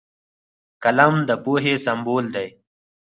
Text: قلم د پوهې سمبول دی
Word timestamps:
قلم 0.83 1.13
د 1.27 1.31
پوهې 1.43 1.73
سمبول 1.85 2.25
دی 2.35 2.47